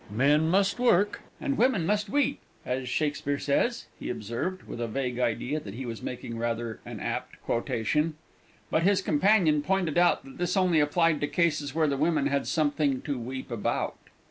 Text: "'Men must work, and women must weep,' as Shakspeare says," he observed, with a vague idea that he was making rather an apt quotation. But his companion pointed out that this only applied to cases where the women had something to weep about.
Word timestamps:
"'Men 0.09 0.47
must 0.49 0.79
work, 0.79 1.21
and 1.39 1.59
women 1.59 1.85
must 1.85 2.09
weep,' 2.09 2.39
as 2.65 2.89
Shakspeare 2.89 3.37
says," 3.37 3.85
he 3.99 4.09
observed, 4.09 4.63
with 4.63 4.81
a 4.81 4.87
vague 4.87 5.19
idea 5.19 5.59
that 5.59 5.75
he 5.75 5.85
was 5.85 6.01
making 6.01 6.39
rather 6.39 6.79
an 6.87 6.99
apt 6.99 7.39
quotation. 7.43 8.15
But 8.71 8.81
his 8.81 8.99
companion 9.03 9.61
pointed 9.61 9.99
out 9.99 10.23
that 10.25 10.39
this 10.39 10.57
only 10.57 10.79
applied 10.79 11.21
to 11.21 11.27
cases 11.27 11.75
where 11.75 11.85
the 11.87 11.97
women 11.97 12.25
had 12.25 12.47
something 12.47 13.03
to 13.03 13.19
weep 13.19 13.51
about. 13.51 13.95